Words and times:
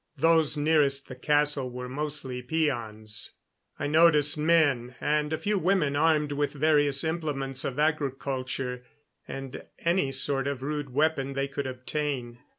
Those 0.17 0.57
nearest 0.57 1.07
the 1.09 1.15
castle 1.15 1.69
were 1.69 1.87
mostly 1.87 2.41
peons. 2.41 3.33
I 3.77 3.85
noticed 3.85 4.35
men 4.35 4.95
and 4.99 5.31
a 5.31 5.37
few 5.37 5.59
women 5.59 5.95
armed 5.95 6.31
with 6.31 6.53
various 6.53 7.03
implements 7.03 7.63
of 7.63 7.77
agriculture, 7.77 8.83
and 9.27 9.61
any 9.77 10.11
sort 10.11 10.47
of 10.47 10.63
rude 10.63 10.89
weapon 10.91 11.33
they 11.33 11.47
could 11.47 11.67
obtain. 11.67 12.39